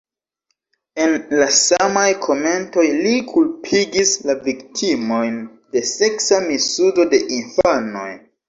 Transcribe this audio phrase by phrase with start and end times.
[1.03, 5.39] En la samaj komentoj li kulpigis la viktimojn
[5.77, 8.11] de seksa misuzo de infanoj.